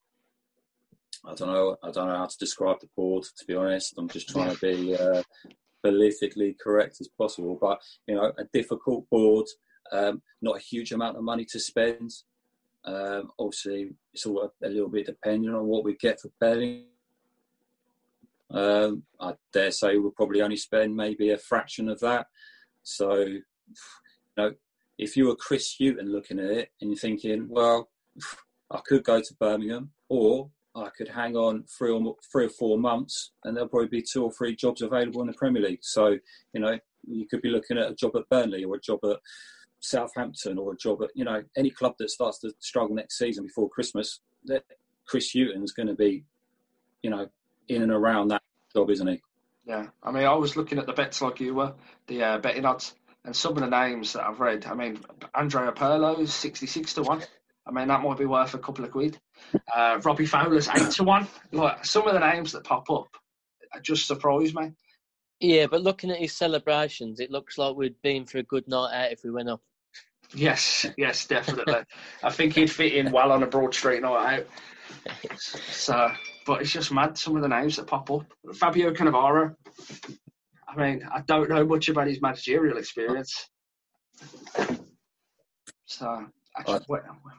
[1.27, 1.77] I don't know.
[1.83, 3.25] I don't know how to describe the board.
[3.25, 5.23] To be honest, I'm just trying to be uh,
[5.83, 7.59] politically correct as possible.
[7.61, 9.47] But you know, a difficult board,
[9.93, 12.11] um, not a huge amount of money to spend.
[12.85, 16.87] Um, obviously, it's all a, little bit dependent on what we get for Belling.
[18.51, 22.27] Um, I dare say we'll probably only spend maybe a fraction of that.
[22.83, 23.43] So, you
[24.37, 24.53] know,
[24.99, 27.91] if you were Chris Hughton looking at it and you're thinking, well,
[28.71, 32.79] I could go to Birmingham, or I could hang on three or three or four
[32.79, 35.81] months, and there'll probably be two or three jobs available in the Premier League.
[35.83, 36.17] So
[36.53, 39.19] you know, you could be looking at a job at Burnley or a job at
[39.81, 43.45] Southampton or a job at you know any club that starts to struggle next season
[43.45, 44.21] before Christmas.
[44.45, 44.65] That
[45.07, 46.25] Chris Hughton's going to be,
[47.03, 47.29] you know,
[47.69, 48.43] in and around that
[48.75, 49.21] job, isn't he?
[49.67, 51.75] Yeah, I mean, I was looking at the bets like you were,
[52.07, 54.67] the uh, betting odds, and some of the names that I've read.
[54.67, 55.01] I mean,
[55.35, 57.23] Andrea Pirlo's sixty-six to one.
[57.67, 59.19] I mean, that might be worth a couple of quid.
[59.75, 61.29] Uh, Robbie Fowler's eight to one.
[61.53, 63.09] Like some of the names that pop up,
[63.83, 64.73] just surprise me.
[65.41, 68.93] Yeah, but looking at his celebrations, it looks like we'd been for a good night
[68.93, 69.63] out if we went up.
[70.35, 71.83] Yes, yes, definitely.
[72.23, 74.47] I think he'd fit in well on a Broad Street night out.
[75.39, 76.11] So,
[76.47, 78.27] but it's just mad some of the names that pop up.
[78.55, 79.55] Fabio Cannavaro.
[80.69, 83.49] I mean, I don't know much about his managerial experience.
[85.87, 87.35] So, I just, what, it's, it's, I know,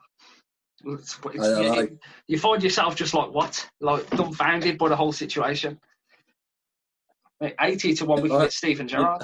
[0.86, 1.00] you,
[1.36, 1.88] I-
[2.28, 5.80] you find yourself just like what, like dumbfounded by the whole situation.
[7.40, 9.24] Mate, Eighty to one, we can I- get Steven Gerrard.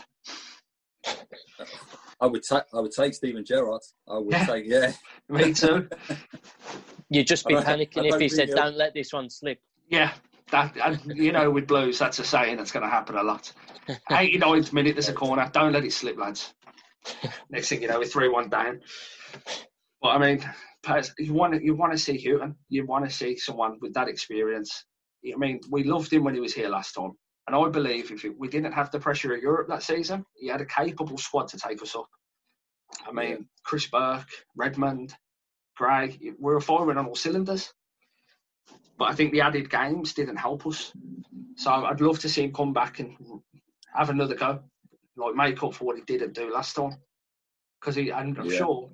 [2.20, 3.82] I would take I would take Steven Gerrard.
[4.10, 4.46] I would Yeah.
[4.46, 4.92] take yeah.
[5.30, 5.88] Me too.
[7.10, 10.14] You'd just be I I panicking if he said, "Don't let this one slip." Yeah,
[10.52, 13.54] that and, you know with Blues, that's a saying that's going to happen a lot.
[14.12, 15.50] 89th minute, there's a corner.
[15.54, 16.54] Don't let it slip, lads.
[17.50, 18.82] Next thing you know, we're three one down.
[20.02, 20.52] But I mean, pers-
[21.18, 22.56] you want you want to see Hughton.
[22.70, 24.86] You want to see someone with that experience.
[25.26, 27.12] I mean, we loved him when he was here last time,
[27.48, 30.62] and I believe if we didn't have the pressure of Europe that season, he had
[30.62, 32.08] a capable squad to take us up.
[33.08, 35.14] I mean, Chris Burke, Redmond,
[35.76, 37.74] Gray, we were firing on all cylinders.
[38.98, 40.92] But I think the added games didn't help us.
[41.56, 43.16] So I'd love to see him come back and
[43.94, 44.64] have another go,
[45.16, 46.98] like make up for what he didn't do last time.
[47.80, 48.58] Because he, and I'm Yeah.
[48.58, 48.90] sure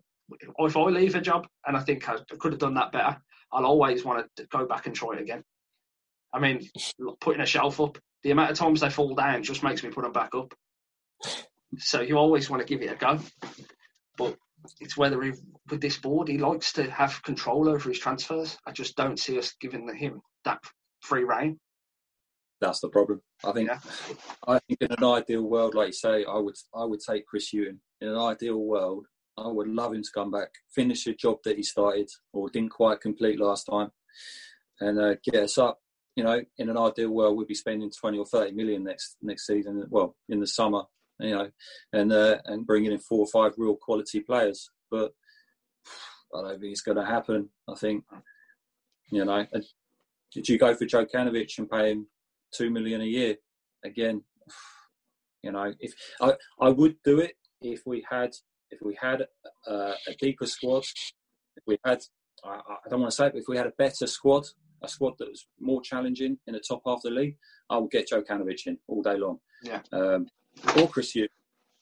[0.60, 3.18] if I leave a job and I think I could have done that better,
[3.52, 5.44] I'll always want to go back and try it again.
[6.34, 6.68] I mean,
[7.22, 10.04] putting a shelf up, the amount of times they fall down just makes me put
[10.04, 10.54] them back up.
[11.78, 13.20] So you always want to give it a go.
[14.18, 14.36] But
[14.80, 15.34] it's whether he,
[15.70, 18.58] with this board, he likes to have control over his transfers.
[18.66, 20.60] I just don't see us giving him that
[21.02, 21.60] free reign.
[22.62, 23.22] That's the problem.
[23.44, 23.80] I think Yeah.
[24.48, 27.50] I think in an ideal world, like you say, I would I would take Chris
[27.52, 27.82] Hughton.
[28.00, 29.06] In an ideal world,
[29.38, 32.72] I would love him to come back, finish the job that he started or didn't
[32.72, 33.92] quite complete last time,
[34.80, 35.80] and uh, get us up.
[36.16, 39.48] You know, in an ideal world, we'd be spending twenty or thirty million next next
[39.48, 39.86] season.
[39.90, 40.84] Well, in the summer,
[41.20, 41.50] you know,
[41.92, 44.70] and uh, and bringing in four or five real quality players.
[44.92, 45.14] But
[46.36, 47.50] I don't think it's going to happen.
[47.68, 48.04] I think,
[49.12, 49.46] you know,
[50.34, 52.08] did you go for Jokanovic and pay him
[52.54, 53.38] two million a year?
[53.84, 54.24] Again,
[55.44, 58.34] you know, if I I would do it if we had
[58.74, 59.28] if we had
[59.68, 60.84] uh, a deeper squad,
[61.56, 62.02] if we had
[62.44, 64.46] I, I don't want to say it, but if we had a better squad,
[64.82, 67.38] a squad that was more challenging in the top half of the league,
[67.70, 69.40] I would get Jokanovic in all day long.
[69.64, 69.82] Yeah.
[69.92, 70.28] Um,
[70.78, 71.30] or Chris Hughton,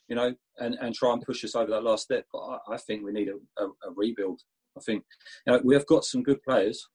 [0.08, 2.26] you know, and, and try and push us over that last step.
[2.32, 4.42] But I, I think we need a, a, a rebuild.
[4.78, 5.04] I think
[5.46, 6.88] you know, we have got some good players,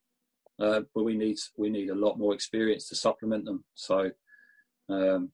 [0.61, 3.65] uh, but we need we need a lot more experience to supplement them.
[3.75, 4.11] So,
[4.89, 5.33] um,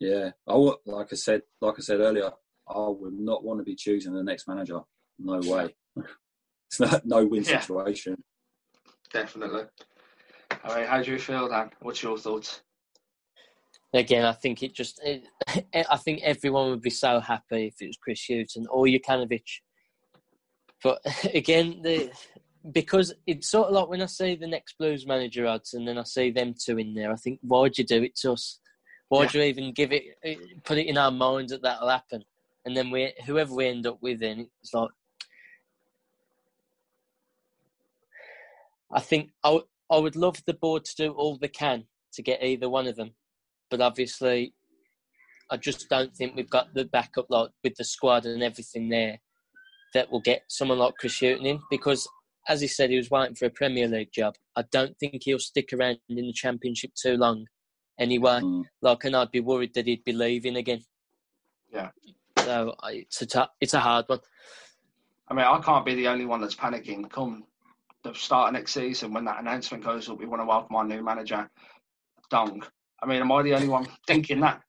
[0.00, 2.32] yeah, I like I said, like I said earlier,
[2.70, 4.80] I would not want to be choosing the next manager.
[5.18, 5.74] No way.
[6.66, 7.60] it's not no win Yeah.
[7.60, 8.22] situation.
[9.12, 9.64] Definitely.
[10.64, 11.70] All right, how do you feel, Dan?
[11.80, 12.62] What's your thoughts?
[13.94, 15.00] Again, I think it just.
[15.02, 15.24] It,
[15.90, 19.44] I think everyone would be so happy if it was Chris Hughton or Jokanovic.
[20.82, 21.00] But
[21.34, 22.10] again, the
[22.72, 25.98] because it's sort of like when I see the next Blues manager odds and then
[25.98, 28.60] I see them two in there, I think, why'd you do it to us?
[29.08, 32.24] Why'd you even give it, eh, put it in our minds that that'll happen?
[32.68, 34.90] And then we, whoever we end up with, then it's like,
[38.92, 42.22] I think I, w- I would love the board to do all they can to
[42.22, 43.12] get either one of them,
[43.70, 44.52] but obviously,
[45.50, 49.18] I just don't think we've got the backup like with the squad and everything there
[49.94, 52.06] that will get someone like Chris Hughton in because,
[52.50, 54.34] as he said, he was waiting for a Premier League job.
[54.56, 57.46] I don't think he'll stick around in the Championship too long
[57.98, 58.40] anyway.
[58.40, 58.64] Mm.
[58.82, 60.82] Like, and I'd be worried that he'd be leaving again.
[61.72, 61.90] Yeah.
[62.48, 64.20] So I- it's a t- it's a hard one.
[65.28, 67.10] I mean, I can't be the only one that's panicking.
[67.10, 67.44] Come
[68.04, 70.84] the start of next season, when that announcement goes up, we want to welcome our
[70.84, 71.46] new manager,
[72.30, 72.62] Dong.
[73.02, 74.62] I mean, am I the only one thinking that?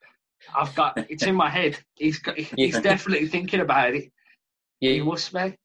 [0.53, 1.79] I've got it's in my head.
[1.95, 2.81] He's got, he's Yeah.
[2.81, 4.11] definitely thinking about it.
[4.81, 5.55] He must be.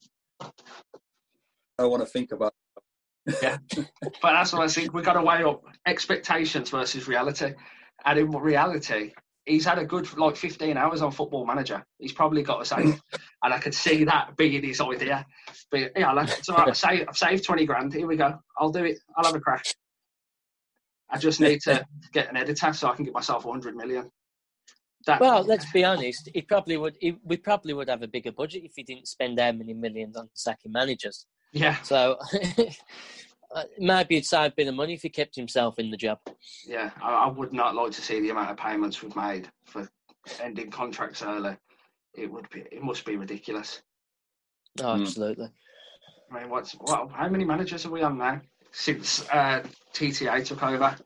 [1.80, 2.54] I want to think about.
[3.26, 3.38] It.
[3.42, 3.58] Yeah.
[4.22, 4.92] But that's what I think.
[4.94, 7.54] We've got to weigh up expectations versus reality.
[8.04, 9.14] And in reality,
[9.46, 11.84] he's had a good like 15 hours on Football Manager.
[11.98, 13.00] He's probably got a save,
[13.42, 15.26] and I could see that being his idea.
[15.70, 16.68] But yeah, like, it's all right.
[16.68, 17.92] I save, I've saved 20 grand.
[17.92, 18.38] Here we go.
[18.58, 18.98] I'll do it.
[19.16, 19.64] I'll have a crack.
[21.10, 24.10] I just need to get an editor so I can get myself 100 million.
[25.06, 26.30] That, Well, let's be honest.
[26.32, 26.96] He probably would.
[26.98, 30.16] He, we probably would have a bigger budget if he didn't spend that many millions
[30.16, 31.26] on sacking managers.
[31.52, 32.18] yeah, So
[33.54, 36.18] it might be a side bit of money if he kept himself in the job.
[36.66, 36.90] yeah.
[37.02, 39.88] I, I would not like to see the amount of payments we've made for
[40.40, 41.56] ending contracts early.
[42.14, 42.60] It would be.
[42.70, 43.82] It must be ridiculous.
[44.80, 45.02] Oh, Hmm.
[45.02, 45.50] absolutely.
[46.30, 47.10] I mean, what's what?
[47.10, 48.40] How many managers are we on now
[48.72, 50.96] since uh, TTA took over?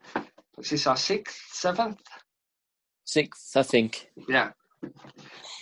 [0.58, 2.00] Is this our sixth, seventh?
[3.04, 4.10] Sixth, I think.
[4.28, 4.50] Yeah,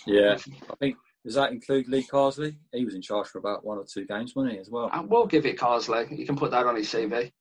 [0.05, 0.37] Yeah,
[0.69, 0.97] I think
[1.27, 2.55] does that include Lee Carsley?
[2.71, 4.89] He was in charge for about one or two games, wasn't he, as well?
[4.93, 6.17] And we'll give it Carsley.
[6.17, 7.33] You can put that on his CV.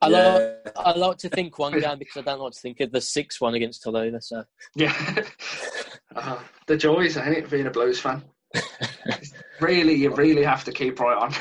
[0.00, 0.54] I, yeah.
[0.64, 3.00] like, I like to think one game because I don't like to think of the
[3.02, 4.28] sixth one against Toulouse.
[4.28, 4.42] So
[4.74, 4.94] Yeah.
[6.16, 8.24] uh, the joys, ain't it, being a Blues fan?
[9.60, 11.34] really, you really have to keep right on.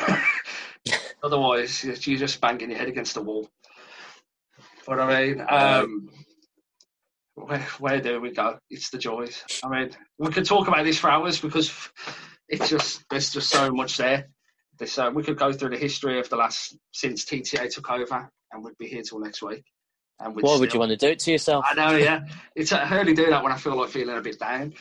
[1.24, 3.50] Otherwise, you're you're just banging your head against the wall.
[4.86, 6.10] But I mean, um,
[7.36, 8.58] where, where do we go?
[8.70, 9.44] It's the joys.
[9.64, 11.72] I mean, we could talk about this for hours because
[12.48, 14.30] it's just there's just so much there.
[14.80, 18.30] This uh, we could go through the history of the last since TTA took over,
[18.52, 19.64] and we'd be here till next week.
[20.20, 21.66] And we'd why would you want to do it to yourself?
[21.70, 22.22] I know, yeah.
[22.56, 24.74] It's I only do that when I feel like feeling a bit down.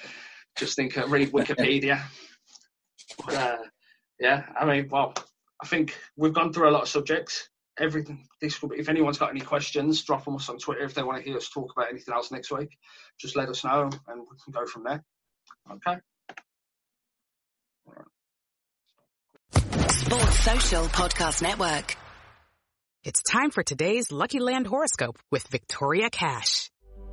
[0.56, 2.00] Just think, uh, read Wikipedia.
[3.24, 3.56] But, uh,
[4.18, 5.14] yeah, I mean, well,
[5.62, 7.48] I think we've gone through a lot of subjects.
[7.78, 8.28] Everything.
[8.40, 8.76] This will be.
[8.78, 10.84] If anyone's got any questions, drop them us on Twitter.
[10.84, 12.70] If they want to hear us talk about anything else next week,
[13.18, 15.04] just let us know, and we can go from there.
[15.70, 15.98] Okay.
[19.88, 21.96] Sports Social Podcast Network.
[23.02, 26.70] It's time for today's Lucky Land horoscope with Victoria Cash.